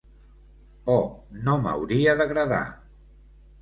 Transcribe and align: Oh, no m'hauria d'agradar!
Oh, 0.95 1.05
no 1.45 1.57
m'hauria 1.69 2.19
d'agradar! 2.23 2.67